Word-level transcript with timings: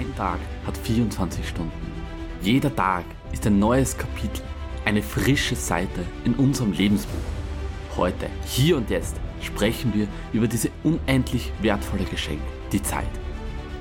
Ein 0.00 0.16
Tag 0.16 0.38
hat 0.66 0.78
24 0.78 1.46
Stunden. 1.46 1.92
Jeder 2.40 2.74
Tag 2.74 3.04
ist 3.32 3.46
ein 3.46 3.58
neues 3.58 3.98
Kapitel, 3.98 4.42
eine 4.86 5.02
frische 5.02 5.54
Seite 5.54 6.06
in 6.24 6.32
unserem 6.36 6.72
Lebensbuch. 6.72 7.20
Heute, 7.98 8.30
hier 8.46 8.78
und 8.78 8.88
jetzt, 8.88 9.16
sprechen 9.42 9.92
wir 9.92 10.08
über 10.32 10.48
diese 10.48 10.70
unendlich 10.84 11.52
wertvolle 11.60 12.04
Geschenk, 12.04 12.40
die 12.72 12.82
Zeit. 12.82 13.10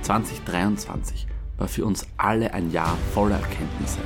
2023 0.01 1.25
war 1.57 1.69
für 1.69 1.85
uns 1.85 2.05
alle 2.17 2.53
ein 2.53 2.69
Jahr 2.69 2.97
voller 3.13 3.37
Erkenntnisse. 3.37 3.99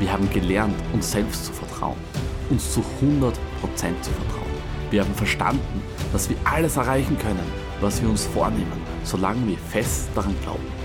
Wir 0.00 0.12
haben 0.12 0.28
gelernt, 0.28 0.76
uns 0.92 1.12
selbst 1.12 1.46
zu 1.46 1.52
vertrauen, 1.54 1.96
uns 2.50 2.74
zu 2.74 2.80
100% 3.00 3.32
zu 4.02 4.10
vertrauen. 4.10 4.54
Wir 4.90 5.02
haben 5.02 5.14
verstanden, 5.14 5.82
dass 6.12 6.28
wir 6.28 6.36
alles 6.44 6.76
erreichen 6.76 7.18
können, 7.18 7.50
was 7.80 8.02
wir 8.02 8.10
uns 8.10 8.26
vornehmen, 8.26 8.82
solange 9.02 9.46
wir 9.46 9.56
fest 9.56 10.10
daran 10.14 10.36
glauben. 10.42 10.83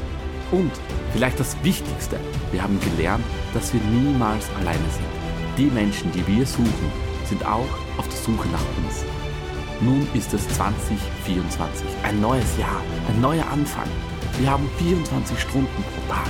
Und 0.52 0.71
vielleicht 1.13 1.39
das 1.39 1.55
Wichtigste, 1.64 2.19
wir 2.51 2.64
haben 2.64 2.79
gelernt, 2.79 3.23
dass 3.54 3.73
wir 3.73 3.82
niemals 3.82 4.50
alleine 4.60 4.89
sind. 4.92 5.06
Die 5.57 5.65
Menschen, 5.65 6.11
die 6.11 6.25
wir 6.25 6.46
suchen, 6.46 6.92
sind 7.25 7.46
auch 7.46 7.68
auf 7.97 8.07
der 8.07 8.18
Suche 8.18 8.47
nach 8.50 8.65
uns. 8.83 9.06
Nun 9.82 10.07
ist 10.14 10.33
es 10.33 10.47
2024, 10.50 11.87
ein 12.04 12.20
neues 12.20 12.57
Jahr, 12.57 12.82
ein 13.07 13.21
neuer 13.21 13.46
Anfang. 13.47 13.87
Wir 14.39 14.50
haben 14.50 14.70
24 14.78 15.39
Stunden 15.39 15.68
pro 15.68 16.14
Tag 16.14 16.28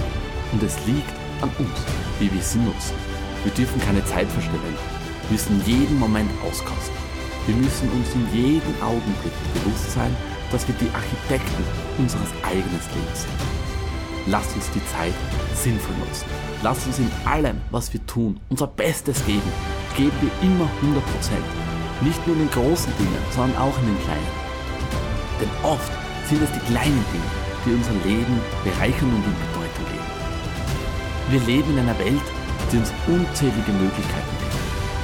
und 0.51 0.62
es 0.62 0.76
liegt 0.85 1.13
an 1.41 1.49
uns, 1.57 1.79
wie 2.20 2.31
wir 2.31 2.41
sie 2.41 2.59
nutzen. 2.59 2.95
Wir 3.43 3.54
dürfen 3.54 3.81
keine 3.81 4.04
Zeit 4.05 4.27
verstellen, 4.27 4.77
wir 5.29 5.31
müssen 5.31 5.63
jeden 5.65 5.98
Moment 5.98 6.29
auskosten. 6.43 6.95
Wir 7.48 7.55
müssen 7.55 7.90
uns 7.91 8.13
in 8.13 8.27
jedem 8.34 8.81
Augenblick 8.81 9.34
bewusst 9.54 9.91
sein, 9.91 10.15
dass 10.51 10.67
wir 10.67 10.76
die 10.76 10.90
Architekten 10.93 11.63
unseres 11.98 12.29
eigenen 12.43 12.81
Lebens 12.93 13.21
sind. 13.21 13.68
Lasst 14.27 14.55
uns 14.55 14.69
die 14.71 14.85
Zeit 14.85 15.13
sinnvoll 15.55 15.95
nutzen. 15.97 16.25
Lasst 16.61 16.85
uns 16.87 16.99
in 16.99 17.09
allem, 17.25 17.62
was 17.71 17.91
wir 17.93 18.05
tun, 18.05 18.39
unser 18.49 18.67
Bestes 18.67 19.26
geben. 19.26 19.51
Geben 19.95 20.17
wir 20.21 20.31
immer 20.41 20.70
100%. 20.84 21.01
Nicht 22.01 22.26
nur 22.27 22.35
in 22.35 22.43
den 22.43 22.51
großen 22.51 22.93
Dingen, 22.98 23.23
sondern 23.31 23.57
auch 23.61 23.77
in 23.79 23.87
den 23.87 24.03
kleinen. 24.03 24.31
Denn 25.41 25.49
oft 25.63 25.91
sind 26.27 26.41
es 26.41 26.51
die 26.51 26.71
kleinen 26.71 27.03
Dinge, 27.11 27.31
die 27.65 27.73
unser 27.73 27.93
Leben 28.05 28.39
bereichern 28.63 29.09
und 29.09 29.23
in 29.26 29.35
Bedeutung 29.48 29.85
geben. 29.91 30.09
Wir 31.29 31.41
leben 31.41 31.71
in 31.73 31.79
einer 31.79 31.99
Welt, 31.99 32.27
die 32.71 32.77
uns 32.77 32.93
unzählige 33.07 33.71
Möglichkeiten 33.71 34.35
bietet. 34.39 34.59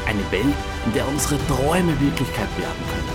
Eine 0.06 0.32
Welt, 0.32 0.56
in 0.86 0.94
der 0.94 1.08
unsere 1.08 1.38
Träume 1.48 2.00
Wirklichkeit 2.00 2.50
werden 2.58 2.84
können, 2.94 3.12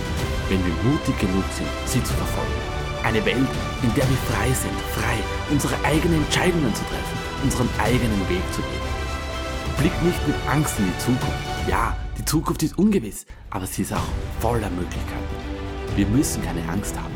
wenn 0.49 0.65
wir 0.65 0.91
mutig 0.91 1.17
genug 1.19 1.45
sind, 1.55 1.69
sie 1.85 2.03
zu 2.03 2.13
verfolgen. 2.13 2.70
Eine 3.11 3.25
Welt, 3.25 3.49
in 3.83 3.93
der 3.93 4.07
wir 4.09 4.15
frei 4.15 4.47
sind, 4.53 4.79
frei, 4.95 5.17
unsere 5.49 5.75
eigenen 5.83 6.23
Entscheidungen 6.23 6.73
zu 6.73 6.81
treffen, 6.85 7.17
unseren 7.43 7.67
eigenen 7.77 8.29
Weg 8.29 8.41
zu 8.53 8.61
gehen. 8.61 9.79
Blick 9.79 9.91
nicht 10.01 10.25
mit 10.25 10.35
Angst 10.49 10.79
in 10.79 10.85
die 10.85 10.97
Zukunft. 10.97 11.67
Ja, 11.67 11.97
die 12.17 12.23
Zukunft 12.23 12.63
ist 12.63 12.77
ungewiss, 12.77 13.25
aber 13.49 13.67
sie 13.67 13.81
ist 13.81 13.91
auch 13.91 14.07
voller 14.39 14.69
Möglichkeiten. 14.69 15.35
Wir 15.97 16.07
müssen 16.07 16.41
keine 16.41 16.65
Angst 16.69 16.97
haben. 16.97 17.13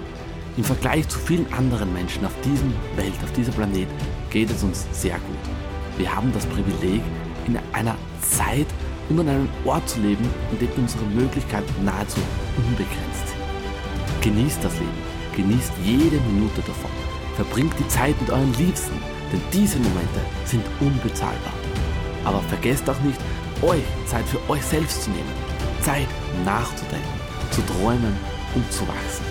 Im 0.58 0.66
Vergleich 0.66 1.08
zu 1.08 1.18
vielen 1.18 1.52
anderen 1.54 1.94
Menschen 1.94 2.26
auf 2.26 2.34
diesem 2.44 2.73
Welt, 2.98 3.14
auf 3.23 3.32
dieser 3.32 3.54
Planet, 3.54 3.88
geht 4.32 4.52
es 4.52 4.64
uns 4.64 4.86
sehr 4.92 5.16
gut. 5.16 5.98
Wir 5.98 6.14
haben 6.14 6.34
das 6.34 6.46
Privileg, 6.48 7.04
in 7.48 7.58
einer 7.72 7.96
Zeit 8.20 8.68
und 9.08 9.22
an 9.22 9.30
einem 9.30 9.50
Ort 9.64 9.88
zu 9.88 10.02
leben, 10.02 10.28
in 10.52 10.60
dem 10.60 10.72
unsere 10.76 11.06
Möglichkeiten 11.06 11.86
nahezu 11.86 12.20
unbegrenzt 12.58 13.30
sind. 13.30 14.22
Genießt 14.22 14.62
das 14.62 14.73
Leben, 14.73 15.14
genießt 15.36 15.72
jede 15.83 16.17
Minute 16.22 16.61
davon. 16.61 16.91
Verbringt 17.36 17.73
die 17.80 17.88
Zeit 17.88 18.19
mit 18.22 18.30
euren 18.30 18.53
Liebsten, 18.53 18.95
denn 19.31 19.42
diese 19.52 19.77
Momente 19.77 20.22
sind 20.45 20.64
unbezahlbar. 20.80 21.53
Aber 22.23 22.42
vergesst 22.42 22.89
auch 22.89 23.00
nicht, 23.02 23.19
euch 23.61 23.83
Zeit 24.08 24.25
für 24.25 24.39
euch 24.50 24.64
selbst 24.64 25.03
zu 25.03 25.09
nehmen. 25.09 25.33
Zeit, 25.82 26.08
um 26.33 26.43
nachzudenken, 26.43 27.20
zu 27.52 27.61
träumen 27.61 28.17
und 28.55 28.71
zu 28.71 28.87
wachsen. 28.87 29.26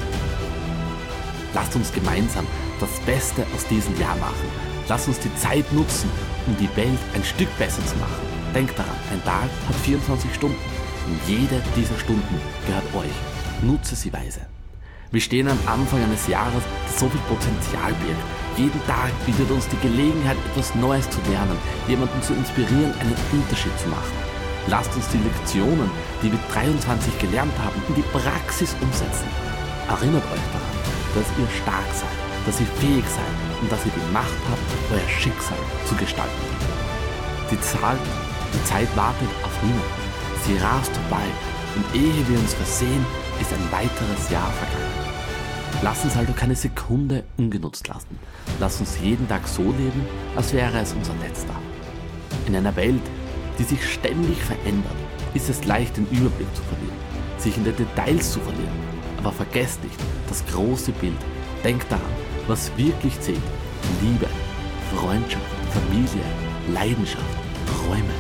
Lasst 1.55 1.75
uns 1.77 1.93
gemeinsam 1.93 2.47
das 2.81 3.01
Beste 3.07 3.47
aus 3.55 3.67
diesem 3.67 3.99
Jahr 3.99 4.17
machen. 4.17 4.49
Lasst 4.89 5.09
uns 5.09 5.19
die 5.21 5.35
Zeit 5.37 5.71
nutzen, 5.73 6.11
um 6.47 6.57
die 6.57 6.77
Welt 6.77 6.99
ein 7.15 7.25
Stück 7.25 7.49
besser 7.59 7.85
zu 7.87 7.97
machen. 7.97 8.23
Denkt 8.55 8.79
daran, 8.79 8.97
ein 9.13 9.23
Tag 9.25 9.49
hat 9.69 9.77
24 9.83 10.35
Stunden 10.35 10.59
und 11.07 11.21
jede 11.29 11.63
dieser 11.77 11.99
Stunden 11.99 12.41
gehört 12.67 12.95
euch. 12.95 13.63
Nutze 13.63 13.97
sie 13.97 14.13
weise. 14.13 14.54
Wir 15.11 15.21
stehen 15.21 15.49
am 15.49 15.59
Anfang 15.67 16.03
eines 16.03 16.27
Jahres, 16.27 16.63
das 16.87 17.01
so 17.01 17.09
viel 17.09 17.21
Potenzial 17.29 17.93
birgt. 18.05 18.25
Jeden 18.57 18.87
Tag 18.87 19.11
bietet 19.27 19.51
uns 19.51 19.69
die 19.69 19.79
Gelegenheit, 19.79 20.37
etwas 20.51 20.75
Neues 20.75 21.09
zu 21.11 21.19
lernen, 21.31 21.59
jemanden 21.89 22.21
zu 22.23 22.35
inspirieren, 22.35 22.95
einen 23.01 23.17
Unterschied 23.33 23.77
zu 23.79 23.89
machen. 23.89 24.15
Lasst 24.69 24.95
uns 24.97 25.09
die 25.09 25.19
Lektionen, 25.19 25.91
die 26.23 26.33
wir 26.33 26.39
23 26.53 27.19
gelernt 27.19 27.53
haben, 27.59 27.83
in 27.89 27.97
die 27.97 28.09
Praxis 28.13 28.75
umsetzen. 28.81 29.29
Erinnert 29.89 30.25
euch 30.25 30.47
daran, 30.55 30.77
dass 31.15 31.29
ihr 31.37 31.49
stark 31.63 31.91
seid, 31.93 32.19
dass 32.47 32.61
ihr 32.61 32.71
fähig 32.81 33.05
seid 33.05 33.35
und 33.61 33.71
dass 33.71 33.85
ihr 33.85 33.93
die 33.93 34.13
Macht 34.13 34.41
habt, 34.49 34.67
euer 34.91 35.09
Schicksal 35.09 35.59
zu 35.87 35.95
gestalten. 35.97 36.47
Die, 37.51 37.61
Zahl, 37.61 37.99
die 38.55 38.65
Zeit 38.65 38.89
wartet 38.97 39.29
auf 39.45 39.53
niemanden. 39.63 40.05
Sie 40.47 40.57
rast 40.57 40.93
vorbei 40.97 41.27
und 41.77 41.85
ehe 41.95 42.29
wir 42.29 42.39
uns 42.39 42.55
versehen, 42.55 43.05
ist 43.41 43.53
ein 43.53 43.73
weiteres 43.73 44.31
Jahr 44.31 44.51
vergangen. 44.53 45.05
Lass 45.83 46.05
uns 46.05 46.17
also 46.17 46.33
keine 46.33 46.55
Sekunde 46.55 47.25
ungenutzt 47.37 47.89
lassen. 47.89 48.19
Lass 48.61 48.81
uns 48.81 48.99
jeden 49.03 49.29
Tag 49.29 49.47
so 49.47 49.63
leben, 49.63 50.07
als 50.37 50.53
wäre 50.53 50.79
es 50.81 50.93
unser 50.93 51.15
letzter. 51.17 51.55
In 52.47 52.57
einer 52.57 52.75
Welt, 52.77 53.03
die 53.59 53.65
sich 53.65 53.93
ständig 53.93 54.43
verändert, 54.43 54.97
ist 55.35 55.49
es 55.49 55.65
leicht, 55.65 55.97
den 55.97 56.07
Überblick 56.11 56.55
zu 56.55 56.63
verlieren, 56.63 56.97
sich 57.39 57.57
in 57.57 57.65
den 57.65 57.77
Details 57.77 58.33
zu 58.33 58.41
verlieren. 58.41 58.95
Aber 59.19 59.33
vergesst 59.33 59.83
nicht 59.83 59.99
das 60.29 60.45
große 60.47 60.93
Bild. 60.93 61.19
Denkt 61.65 61.91
daran, 61.91 62.05
was 62.47 62.71
wirklich 62.77 63.19
zählt. 63.21 63.41
Liebe, 64.03 64.27
Freundschaft, 64.95 65.45
Familie, 65.73 66.25
Leidenschaft, 66.73 67.25
Träume. 67.67 68.15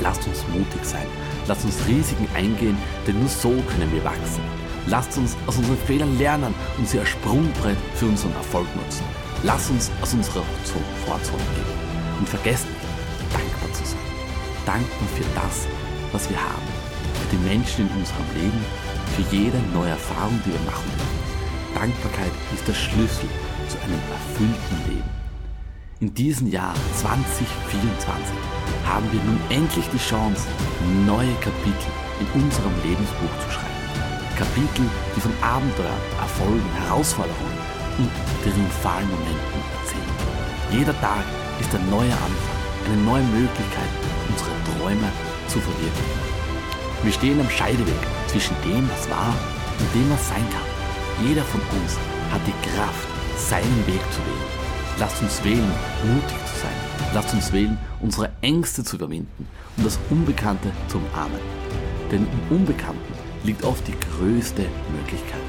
Lasst 0.00 0.26
uns 0.26 0.44
mutig 0.48 0.84
sein. 0.84 1.06
Lasst 1.46 1.64
uns 1.64 1.86
Risiken 1.86 2.28
eingehen, 2.34 2.76
denn 3.06 3.18
nur 3.18 3.28
so 3.28 3.50
können 3.50 3.92
wir 3.92 4.04
wachsen. 4.04 4.42
Lasst 4.86 5.16
uns 5.18 5.36
aus 5.46 5.56
unseren 5.56 5.78
Fehlern 5.78 6.18
lernen 6.18 6.54
und 6.78 6.88
sie 6.88 6.98
als 6.98 7.10
Sprungbrett 7.10 7.76
für 7.94 8.06
unseren 8.06 8.32
Erfolg 8.34 8.66
nutzen. 8.76 9.04
Lasst 9.42 9.70
uns 9.70 9.90
aus 10.00 10.14
unserer 10.14 10.42
Vorzone 11.06 11.42
gehen. 11.54 12.18
Und 12.18 12.28
vergesst 12.28 12.66
nicht, 12.66 13.32
dankbar 13.32 13.72
zu 13.72 13.84
sein. 13.84 13.98
Dankbar 14.66 15.08
für 15.16 15.24
das, 15.34 15.66
was 16.12 16.30
wir 16.30 16.36
haben. 16.36 16.68
Für 17.14 17.36
die 17.36 17.42
Menschen 17.48 17.88
in 17.88 17.96
unserem 17.96 18.26
Leben, 18.34 18.64
für 19.16 19.36
jede 19.36 19.58
neue 19.74 19.90
Erfahrung, 19.90 20.40
die 20.46 20.52
wir 20.52 20.60
machen. 20.60 20.90
Dankbarkeit 21.74 22.32
ist 22.54 22.66
der 22.68 22.74
Schlüssel 22.74 23.28
zu 23.68 23.78
einem 23.82 24.00
erfüllten 24.10 24.76
Leben. 24.88 25.21
In 26.02 26.12
diesem 26.14 26.50
Jahr 26.50 26.74
2024 26.98 28.34
haben 28.84 29.06
wir 29.12 29.22
nun 29.22 29.38
endlich 29.50 29.86
die 29.94 30.02
Chance, 30.02 30.48
neue 31.06 31.32
Kapitel 31.38 31.90
in 32.18 32.42
unserem 32.42 32.74
Lebensbuch 32.82 33.30
zu 33.38 33.48
schreiben. 33.54 33.86
Kapitel, 34.36 34.82
die 35.14 35.20
von 35.20 35.30
Abenteuern, 35.40 36.02
Erfolgen, 36.18 36.70
Herausforderungen 36.82 37.58
und 37.98 38.10
triumphalen 38.42 39.08
Momenten 39.14 39.62
erzählen. 39.78 40.16
Jeder 40.74 41.00
Tag 41.00 41.22
ist 41.60 41.72
ein 41.72 41.88
neuer 41.88 42.18
Anfang, 42.18 42.58
eine 42.90 43.00
neue 43.06 43.26
Möglichkeit, 43.38 43.92
unsere 44.26 44.50
Träume 44.74 45.06
zu 45.46 45.60
verwirklichen. 45.60 46.18
Wir 47.04 47.12
stehen 47.12 47.38
am 47.38 47.48
Scheideweg 47.48 48.02
zwischen 48.26 48.56
dem, 48.66 48.90
was 48.90 49.08
war 49.08 49.30
und 49.78 49.94
dem, 49.94 50.10
was 50.10 50.26
sein 50.26 50.46
kann. 50.50 50.66
Jeder 51.22 51.44
von 51.46 51.60
uns 51.78 51.94
hat 52.34 52.42
die 52.42 52.58
Kraft, 52.74 53.06
seinen 53.38 53.86
Weg 53.86 54.02
zu 54.10 54.18
wählen. 54.26 54.61
Lasst 54.98 55.22
uns 55.22 55.42
wählen, 55.42 55.70
mutig 56.04 56.38
zu 56.46 56.60
sein. 56.60 57.12
Lasst 57.14 57.34
uns 57.34 57.52
wählen, 57.52 57.78
unsere 58.00 58.30
Ängste 58.40 58.84
zu 58.84 58.96
überwinden 58.96 59.48
und 59.76 59.86
das 59.86 59.98
Unbekannte 60.10 60.70
zu 60.88 60.98
umarmen. 60.98 61.40
Denn 62.10 62.26
im 62.26 62.56
Unbekannten 62.56 63.14
liegt 63.44 63.64
oft 63.64 63.86
die 63.88 63.98
größte 63.98 64.62
Möglichkeit. 64.96 65.40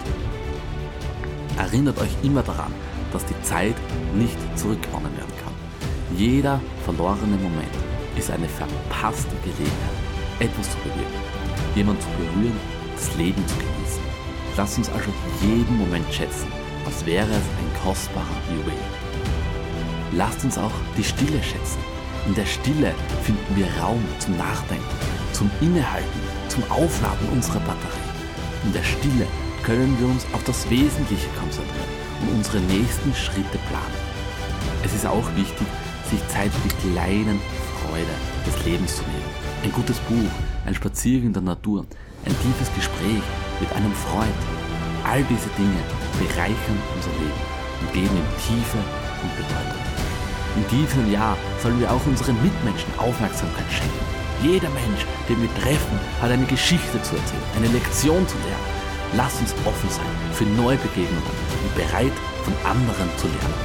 Erinnert 1.57 1.99
euch 1.99 2.11
immer 2.23 2.41
daran, 2.41 2.73
dass 3.11 3.25
die 3.25 3.39
Zeit 3.43 3.75
nicht 4.15 4.37
zurückgewonnen 4.55 5.15
werden 5.17 5.33
kann. 5.43 5.53
Jeder 6.17 6.59
verlorene 6.83 7.37
Moment 7.37 7.71
ist 8.15 8.31
eine 8.31 8.47
verpasste 8.47 9.35
Gelegenheit, 9.43 9.97
etwas 10.39 10.71
zu 10.71 10.77
bewirken, 10.77 11.21
jemanden 11.75 12.01
zu 12.01 12.07
berühren, 12.09 12.57
das 12.95 13.15
Leben 13.15 13.47
zu 13.47 13.55
genießen. 13.55 14.03
Lasst 14.57 14.77
uns 14.77 14.89
also 14.89 15.09
jeden 15.41 15.77
Moment 15.77 16.11
schätzen, 16.11 16.47
als 16.85 17.05
wäre 17.05 17.29
es 17.29 17.35
ein 17.35 17.83
kostbarer 17.83 18.25
Juwel. 18.49 18.73
Lasst 20.15 20.43
uns 20.43 20.57
auch 20.57 20.71
die 20.97 21.03
Stille 21.03 21.41
schätzen. 21.41 21.79
In 22.27 22.35
der 22.35 22.45
Stille 22.45 22.93
finden 23.23 23.55
wir 23.55 23.67
Raum 23.81 24.03
zum 24.19 24.37
Nachdenken, 24.37 24.95
zum 25.33 25.49
Innehalten, 25.59 26.21
zum 26.49 26.63
Aufladen 26.69 27.27
unserer 27.29 27.59
Batterie. 27.61 28.09
In 28.63 28.73
der 28.73 28.83
Stille 28.83 29.27
können 29.63 29.97
wir 29.99 30.07
uns 30.07 30.25
auf 30.33 30.43
das 30.43 30.69
Wesentliche 30.69 31.27
konzentrieren 31.39 31.93
und 32.21 32.35
unsere 32.37 32.59
nächsten 32.59 33.13
Schritte 33.15 33.57
planen. 33.69 34.13
Es 34.83 34.93
ist 34.93 35.05
auch 35.05 35.27
wichtig, 35.35 35.67
sich 36.09 36.25
Zeit 36.27 36.51
für 36.51 36.67
die 36.67 36.91
kleinen 36.91 37.39
Freude 37.81 38.15
des 38.45 38.65
Lebens 38.65 38.97
zu 38.97 39.03
nehmen. 39.03 39.33
Ein 39.63 39.71
gutes 39.71 39.97
Buch, 39.99 40.31
ein 40.65 40.75
Spaziergang 40.75 41.27
in 41.27 41.33
der 41.33 41.41
Natur, 41.41 41.85
ein 42.25 42.35
tiefes 42.41 42.73
Gespräch 42.75 43.23
mit 43.59 43.71
einem 43.73 43.93
Freund. 43.93 44.35
All 45.03 45.23
diese 45.23 45.49
Dinge 45.57 45.81
bereichern 46.19 46.79
unser 46.95 47.11
Leben 47.11 47.41
und 47.81 47.93
geben 47.93 48.15
ihm 48.15 48.29
Tiefe 48.45 48.77
und 48.77 49.35
Bedeutung. 49.35 49.82
In 50.55 50.67
diesem 50.69 51.11
Jahr 51.11 51.35
sollen 51.61 51.79
wir 51.79 51.91
auch 51.91 52.05
unseren 52.05 52.41
Mitmenschen 52.43 52.91
Aufmerksamkeit 52.97 53.65
schenken. 53.71 54.05
Jeder 54.43 54.69
Mensch, 54.69 55.05
den 55.27 55.41
wir 55.41 55.53
treffen, 55.55 55.99
hat 56.21 56.31
eine 56.31 56.45
Geschichte 56.45 57.01
zu 57.01 57.15
erzählen, 57.15 57.41
eine 57.57 57.67
Lektion 57.67 58.27
zu 58.27 58.37
lernen. 58.37 58.73
Lasst 59.15 59.39
uns 59.41 59.53
offen 59.65 59.89
sein 59.89 60.13
für 60.33 60.45
neue 60.45 60.77
Begegnungen 60.77 61.37
und 61.63 61.75
bereit 61.75 62.13
von 62.43 62.53
anderen 62.69 63.09
zu 63.17 63.27
lernen. 63.27 63.61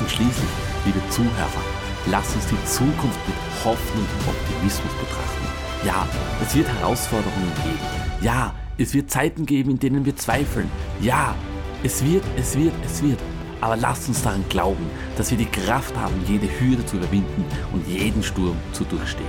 Und 0.00 0.10
schließlich, 0.10 0.52
liebe 0.84 1.00
Zuhörer, 1.10 1.64
lasst 2.10 2.34
uns 2.34 2.46
die 2.46 2.64
Zukunft 2.64 3.20
mit 3.26 3.36
Hoffnung 3.64 4.04
und 4.04 4.28
Optimismus 4.28 4.92
betrachten. 5.00 5.46
Ja, 5.84 6.06
es 6.42 6.54
wird 6.54 6.68
Herausforderungen 6.68 7.52
geben. 7.62 7.78
Ja, 8.20 8.52
es 8.78 8.92
wird 8.92 9.10
Zeiten 9.10 9.46
geben, 9.46 9.70
in 9.70 9.78
denen 9.78 10.04
wir 10.04 10.16
zweifeln. 10.16 10.70
Ja, 11.00 11.34
es 11.82 12.04
wird, 12.04 12.24
es 12.36 12.56
wird, 12.56 12.74
es 12.84 13.02
wird. 13.02 13.20
Aber 13.60 13.76
lasst 13.76 14.08
uns 14.08 14.22
daran 14.22 14.44
glauben, 14.48 14.86
dass 15.16 15.30
wir 15.30 15.38
die 15.38 15.46
Kraft 15.46 15.96
haben, 15.96 16.14
jede 16.26 16.48
Hürde 16.60 16.84
zu 16.84 16.96
überwinden 16.96 17.44
und 17.72 17.86
jeden 17.88 18.22
Sturm 18.22 18.56
zu 18.72 18.84
durchstehen. 18.84 19.26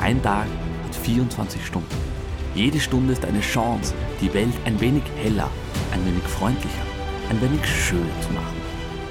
Ein 0.00 0.22
Tag 0.22 0.46
hat 0.84 0.94
24 0.94 1.64
Stunden. 1.64 1.96
Jede 2.54 2.78
Stunde 2.78 3.14
ist 3.14 3.24
eine 3.24 3.40
Chance, 3.40 3.94
die 4.20 4.32
Welt 4.32 4.54
ein 4.64 4.80
wenig 4.80 5.02
heller, 5.22 5.50
ein 5.92 6.04
wenig 6.06 6.22
freundlicher, 6.24 6.84
ein 7.30 7.40
wenig 7.40 7.66
schöner 7.66 8.20
zu 8.20 8.32
machen. 8.32 8.56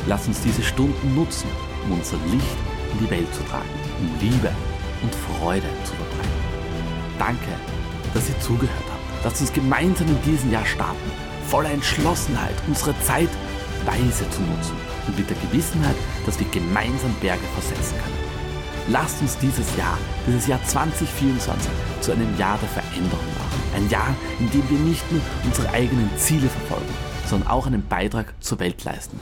Lasst 0.07 0.27
uns 0.27 0.41
diese 0.41 0.61
Stunden 0.61 1.15
nutzen, 1.15 1.49
um 1.85 1.93
unser 1.93 2.17
Licht 2.31 2.57
in 2.93 2.99
die 2.99 3.09
Welt 3.09 3.33
zu 3.33 3.43
tragen, 3.43 3.69
um 3.99 4.09
Liebe 4.21 4.51
und 5.01 5.13
Freude 5.13 5.67
zu 5.83 5.93
verbreiten. 5.93 6.43
Danke, 7.19 7.51
dass 8.13 8.29
ihr 8.29 8.39
zugehört 8.39 8.85
habt. 8.89 9.25
Lasst 9.25 9.41
uns 9.41 9.53
gemeinsam 9.53 10.07
in 10.07 10.21
diesem 10.21 10.51
Jahr 10.51 10.65
starten, 10.65 11.11
voller 11.47 11.71
Entschlossenheit, 11.71 12.55
unsere 12.67 12.93
Zeit 13.01 13.29
weise 13.85 14.29
zu 14.29 14.41
nutzen 14.41 14.75
und 15.07 15.17
mit 15.17 15.29
der 15.29 15.37
Gewissenheit, 15.37 15.95
dass 16.25 16.39
wir 16.39 16.47
gemeinsam 16.49 17.13
Berge 17.21 17.43
versetzen 17.53 17.97
können. 17.97 18.23
Lasst 18.89 19.21
uns 19.21 19.37
dieses 19.37 19.77
Jahr, 19.77 19.97
dieses 20.27 20.47
Jahr 20.47 20.63
2024, 20.65 21.71
zu 22.01 22.11
einem 22.11 22.37
Jahr 22.37 22.57
der 22.59 22.69
Veränderung 22.69 23.25
machen. 23.39 23.61
Ein 23.75 23.89
Jahr, 23.89 24.13
in 24.39 24.51
dem 24.51 24.69
wir 24.69 24.79
nicht 24.79 25.09
nur 25.11 25.21
unsere 25.45 25.69
eigenen 25.69 26.09
Ziele 26.17 26.49
verfolgen, 26.49 26.93
sondern 27.25 27.49
auch 27.49 27.65
einen 27.65 27.87
Beitrag 27.87 28.33
zur 28.41 28.59
Welt 28.59 28.83
leisten. 28.83 29.19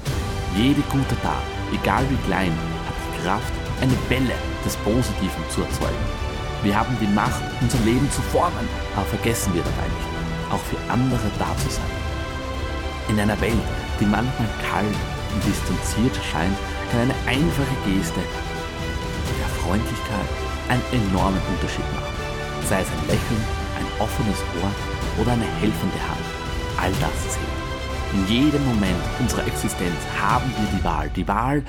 Jede 0.55 0.81
gute 0.89 1.15
Tat, 1.21 1.43
egal 1.71 2.03
wie 2.09 2.27
klein, 2.27 2.51
hat 2.87 2.95
die 3.05 3.23
Kraft, 3.23 3.53
eine 3.81 3.95
Welle 4.09 4.35
des 4.65 4.75
Positiven 4.77 5.43
zu 5.49 5.61
erzeugen. 5.61 6.05
Wir 6.63 6.77
haben 6.77 6.97
die 6.99 7.07
Macht, 7.07 7.41
unser 7.61 7.79
Leben 7.79 8.09
zu 8.11 8.21
formen, 8.21 8.67
aber 8.95 9.05
vergessen 9.05 9.53
wir 9.53 9.61
dabei 9.61 9.87
nicht, 9.87 10.51
auch 10.51 10.59
für 10.59 10.91
andere 10.91 11.31
da 11.39 11.55
zu 11.57 11.69
sein. 11.69 12.10
In 13.09 13.19
einer 13.19 13.39
Welt, 13.41 13.53
die 13.99 14.05
manchmal 14.05 14.49
kalt 14.69 14.95
und 15.33 15.43
distanziert 15.45 16.15
scheint, 16.31 16.57
kann 16.91 17.01
eine 17.01 17.15
einfache 17.25 17.75
Geste 17.85 18.19
der 19.39 19.47
Freundlichkeit 19.63 20.27
einen 20.69 20.83
enormen 20.91 21.41
Unterschied 21.53 21.85
machen. 21.93 22.13
Sei 22.67 22.81
es 22.81 22.87
ein 22.87 23.07
Lächeln, 23.07 23.43
ein 23.77 24.01
offenes 24.01 24.37
Ohr 24.61 24.71
oder 25.21 25.33
eine 25.33 25.45
helfende 25.59 26.01
Hand. 26.07 26.25
All 26.77 26.91
das 26.99 27.33
zählt. 27.33 27.61
In 28.13 28.27
jedem 28.27 28.65
Moment 28.65 29.01
unserer 29.19 29.47
Existenz 29.47 29.95
haben 30.21 30.51
wir 30.57 30.77
die 30.77 30.83
Wahl. 30.83 31.09
Die 31.15 31.27
Wahl, 31.27 31.63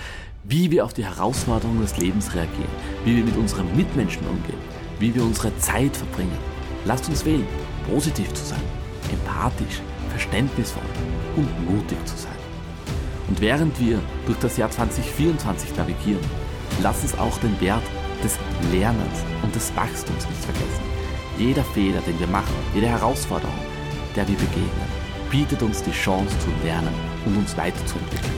wie 0.44 0.70
wir 0.70 0.84
auf 0.84 0.92
die 0.92 1.04
Herausforderungen 1.04 1.80
des 1.80 1.96
Lebens 1.98 2.34
reagieren, 2.34 2.70
wie 3.04 3.16
wir 3.16 3.24
mit 3.24 3.36
unseren 3.36 3.74
Mitmenschen 3.76 4.26
umgehen, 4.26 4.58
wie 4.98 5.14
wir 5.14 5.22
unsere 5.22 5.56
Zeit 5.58 5.96
verbringen. 5.96 6.36
Lasst 6.84 7.08
uns 7.08 7.24
wählen, 7.24 7.46
positiv 7.88 8.32
zu 8.34 8.44
sein, 8.44 8.62
empathisch, 9.12 9.80
verständnisvoll 10.10 10.82
und 11.36 11.70
mutig 11.70 11.98
zu 12.06 12.16
sein. 12.16 12.32
Und 13.28 13.40
während 13.40 13.78
wir 13.80 14.00
durch 14.26 14.38
das 14.38 14.56
Jahr 14.56 14.70
2024 14.70 15.76
navigieren, 15.76 16.20
lass 16.82 17.02
uns 17.02 17.16
auch 17.18 17.38
den 17.38 17.58
Wert 17.60 17.82
des 18.22 18.38
Lernens 18.70 19.24
und 19.42 19.54
des 19.54 19.74
Wachstums 19.76 20.28
nicht 20.28 20.44
vergessen. 20.44 20.82
Jeder 21.38 21.64
Fehler, 21.64 22.00
den 22.02 22.18
wir 22.20 22.26
machen, 22.26 22.54
jede 22.74 22.88
Herausforderung, 22.88 23.54
der 24.14 24.28
wir 24.28 24.36
begegnen, 24.36 25.02
bietet 25.30 25.62
uns 25.62 25.82
die 25.82 25.92
Chance 25.92 26.38
zu 26.40 26.48
lernen 26.64 26.92
und 27.24 27.36
uns 27.38 27.56
weiterzuentwickeln. 27.56 28.34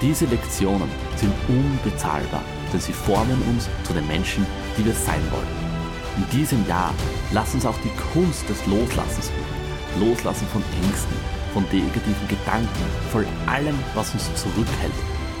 Diese 0.00 0.24
Lektionen 0.24 0.88
sind 1.16 1.32
unbezahlbar, 1.48 2.42
denn 2.72 2.80
sie 2.80 2.94
formen 2.94 3.42
uns 3.50 3.68
zu 3.84 3.92
den 3.92 4.06
Menschen, 4.06 4.46
die 4.78 4.86
wir 4.86 4.94
sein 4.94 5.20
wollen. 5.30 5.70
In 6.16 6.38
diesem 6.38 6.66
Jahr 6.66 6.94
lass 7.32 7.52
uns 7.54 7.66
auch 7.66 7.76
die 7.84 7.92
Kunst 8.12 8.48
des 8.48 8.64
Loslassens 8.66 9.30
üben. 9.30 10.08
Loslassen 10.08 10.46
von 10.48 10.62
Ängsten, 10.82 11.16
von 11.52 11.64
negativen 11.64 12.28
Gedanken, 12.28 12.84
von 13.10 13.24
allem, 13.46 13.78
was 13.94 14.12
uns 14.12 14.34
zurückhält. 14.34 14.92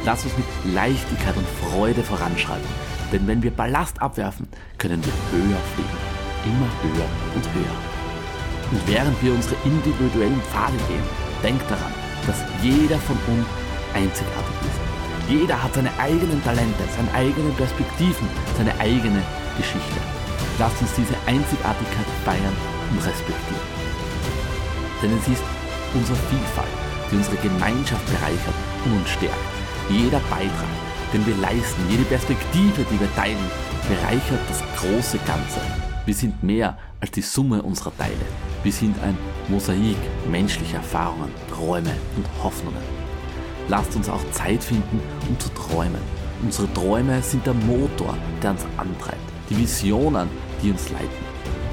Lass 0.04 0.24
uns 0.24 0.36
mit 0.36 0.74
Leichtigkeit 0.74 1.36
und 1.36 1.46
Freude 1.60 2.02
voranschreiten. 2.02 2.68
Denn 3.12 3.26
wenn 3.26 3.42
wir 3.42 3.50
Ballast 3.50 4.00
abwerfen, 4.00 4.48
können 4.78 5.04
wir 5.04 5.12
höher 5.32 5.60
fliegen. 5.74 5.98
Immer 6.44 6.70
höher 6.82 7.08
und 7.34 7.44
höher. 7.54 7.76
Und 8.70 8.80
während 8.86 9.22
wir 9.22 9.34
unsere 9.34 9.56
individuellen 9.64 10.40
Pfade 10.42 10.76
gehen, 10.88 11.02
denkt 11.42 11.68
daran, 11.70 11.92
dass 12.26 12.38
jeder 12.62 12.98
von 12.98 13.16
uns 13.26 13.46
einzigartig 13.94 14.56
ist. 14.62 14.90
Jeder 15.28 15.62
hat 15.62 15.74
seine 15.74 15.90
eigenen 15.98 16.42
Talente, 16.44 16.84
seine 16.96 17.12
eigenen 17.14 17.54
Perspektiven, 17.54 18.28
seine 18.56 18.74
eigene 18.80 19.22
Geschichte. 19.56 20.00
Lasst 20.58 20.80
uns 20.80 20.94
diese 20.94 21.14
Einzigartigkeit 21.26 22.06
feiern 22.24 22.56
und 22.90 22.98
respektieren. 22.98 23.66
Denn 25.02 25.16
es 25.16 25.28
ist 25.28 25.42
unsere 25.94 26.18
Vielfalt, 26.28 26.68
die 27.10 27.16
unsere 27.16 27.36
Gemeinschaft 27.36 28.04
bereichert 28.06 28.54
und 28.84 28.92
uns 28.98 29.08
stärkt. 29.10 29.36
Jeder 29.88 30.20
Beitrag, 30.30 30.70
den 31.12 31.26
wir 31.26 31.36
leisten, 31.36 31.82
jede 31.88 32.04
Perspektive, 32.04 32.84
die 32.90 33.00
wir 33.00 33.12
teilen, 33.14 33.50
bereichert 33.88 34.40
das 34.48 34.62
große 34.78 35.18
Ganze. 35.26 35.60
Wir 36.06 36.14
sind 36.14 36.42
mehr 36.42 36.78
als 37.00 37.10
die 37.10 37.22
Summe 37.22 37.62
unserer 37.62 37.96
Teile. 37.96 38.14
Wir 38.62 38.72
sind 38.72 38.96
ein 39.02 39.16
Mosaik 39.48 39.96
menschlicher 40.30 40.76
Erfahrungen, 40.76 41.30
Träume 41.52 41.92
und 42.16 42.26
Hoffnungen. 42.42 42.82
Lasst 43.68 43.94
uns 43.96 44.08
auch 44.08 44.22
Zeit 44.32 44.62
finden, 44.62 45.00
um 45.28 45.38
zu 45.38 45.48
träumen. 45.50 46.00
Unsere 46.42 46.72
Träume 46.72 47.20
sind 47.22 47.46
der 47.46 47.54
Motor, 47.54 48.16
der 48.42 48.52
uns 48.52 48.64
antreibt, 48.76 49.18
die 49.48 49.58
Visionen, 49.58 50.28
die 50.62 50.70
uns 50.70 50.88
leiten. 50.90 51.30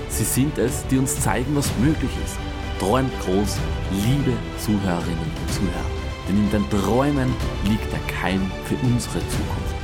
Sie 0.10 0.24
sind 0.24 0.58
es, 0.58 0.86
die 0.88 0.98
uns 0.98 1.20
zeigen, 1.22 1.56
was 1.56 1.70
möglich 1.80 2.12
ist 2.26 2.38
Träumt 2.80 3.12
groß, 3.22 3.58
liebe 4.06 4.34
Zuhörerinnen 4.60 5.18
und 5.18 5.52
Zuhörer, 5.52 5.92
denn 6.28 6.38
in 6.38 6.52
den 6.52 6.70
Träumen 6.70 7.34
liegt 7.66 7.92
der 7.92 8.00
Keim 8.22 8.52
für 8.66 8.76
unsere 8.86 9.18
Zukunft. 9.18 9.76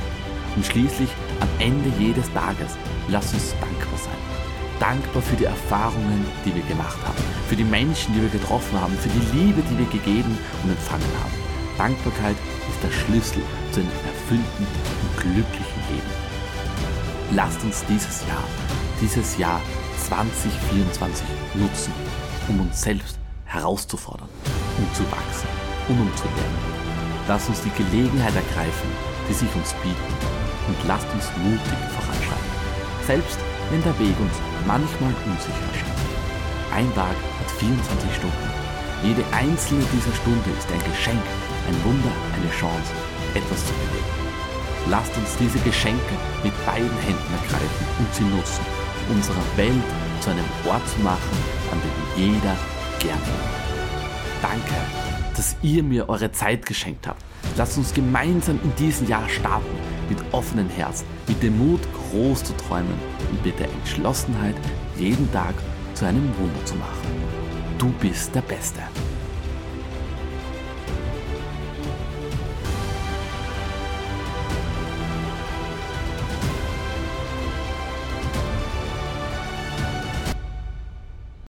Und 0.54 0.64
schließlich 0.64 1.10
am 1.40 1.48
Ende 1.58 1.90
jedes 1.98 2.32
Tages 2.32 2.76
lass 3.08 3.34
uns 3.34 3.52
dankbar 3.60 3.98
sein. 3.98 4.22
Dankbar 4.78 5.22
für 5.22 5.34
die 5.34 5.44
Erfahrungen, 5.44 6.24
die 6.44 6.54
wir 6.54 6.62
gemacht 6.62 6.98
haben, 7.04 7.18
für 7.48 7.56
die 7.56 7.64
Menschen, 7.64 8.14
die 8.14 8.22
wir 8.22 8.28
getroffen 8.28 8.80
haben, 8.80 8.96
für 8.98 9.08
die 9.08 9.38
Liebe, 9.38 9.62
die 9.68 9.78
wir 9.78 9.86
gegeben 9.86 10.38
und 10.62 10.70
empfangen 10.70 11.10
haben. 11.20 11.34
Dankbarkeit 11.76 12.36
ist 12.70 12.80
der 12.80 12.92
Schlüssel 12.92 13.42
zu 13.72 13.80
einem 13.80 13.90
erfüllten 14.06 14.66
und 15.02 15.20
glücklichen 15.20 15.82
Leben. 15.90 16.12
Lasst 17.32 17.62
uns 17.64 17.84
dieses 17.86 18.20
Jahr, 18.28 18.44
dieses 19.00 19.36
Jahr 19.36 19.60
2024 20.06 21.26
nutzen 21.54 21.92
um 22.48 22.60
uns 22.60 22.82
selbst 22.82 23.18
herauszufordern, 23.44 24.28
um 24.78 24.94
zu 24.94 25.02
wachsen 25.10 25.48
und 25.88 26.00
um 26.00 26.16
zu 26.16 26.24
lernen. 26.24 26.74
Lasst 27.28 27.48
uns 27.48 27.62
die 27.62 27.72
Gelegenheit 27.82 28.34
ergreifen, 28.34 28.90
die 29.28 29.34
sich 29.34 29.48
uns 29.54 29.72
bieten 29.82 30.14
und 30.68 30.76
lasst 30.86 31.08
uns 31.12 31.30
mutig 31.38 31.80
voranschreiten, 31.96 32.52
selbst 33.06 33.38
wenn 33.70 33.82
der 33.82 33.98
Weg 33.98 34.18
uns 34.20 34.36
manchmal 34.66 35.14
unsicher 35.24 35.66
erscheint. 35.72 36.04
Ein 36.74 36.92
Tag 36.94 37.16
hat 37.38 37.50
24 37.58 38.14
Stunden. 38.16 38.48
Jede 39.02 39.24
einzelne 39.32 39.84
dieser 39.92 40.14
Stunde 40.16 40.50
ist 40.58 40.68
ein 40.72 40.84
Geschenk, 40.90 41.22
ein 41.68 41.78
Wunder, 41.84 42.12
eine 42.34 42.50
Chance, 42.50 42.92
etwas 43.34 43.64
zu 43.64 43.72
bewegen. 43.72 44.14
Lasst 44.90 45.16
uns 45.16 45.36
diese 45.38 45.58
Geschenke 45.60 46.14
mit 46.42 46.52
beiden 46.66 46.98
Händen 47.04 47.32
ergreifen 47.40 47.84
und 47.98 48.14
sie 48.14 48.24
nutzen, 48.24 48.64
unsere 49.08 49.40
Welt 49.56 49.88
zu 50.24 50.30
einem 50.30 50.44
Ort 50.66 50.88
zu 50.88 51.00
machen, 51.00 51.36
an 51.70 51.78
dem 51.82 52.24
jeder 52.24 52.56
gerne 52.98 53.20
Danke, 54.40 54.74
dass 55.36 55.56
ihr 55.62 55.82
mir 55.82 56.08
eure 56.08 56.32
Zeit 56.32 56.64
geschenkt 56.64 57.06
habt. 57.06 57.22
Lasst 57.56 57.76
uns 57.76 57.92
gemeinsam 57.92 58.58
in 58.62 58.74
diesem 58.76 59.06
Jahr 59.06 59.28
starten, 59.28 59.76
mit 60.08 60.18
offenem 60.32 60.68
Herz, 60.68 61.04
mit 61.28 61.42
dem 61.42 61.58
Mut, 61.58 61.80
groß 62.10 62.44
zu 62.44 62.56
träumen 62.56 62.94
und 63.30 63.44
mit 63.44 63.58
der 63.58 63.68
Entschlossenheit, 63.70 64.54
jeden 64.98 65.30
Tag 65.32 65.54
zu 65.94 66.06
einem 66.06 66.30
Wunder 66.38 66.64
zu 66.64 66.74
machen. 66.76 67.08
Du 67.78 67.90
bist 68.00 68.34
der 68.34 68.42
Beste. 68.42 68.80